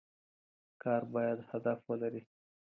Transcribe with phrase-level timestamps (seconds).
[0.81, 2.21] کار باید هدف ولري.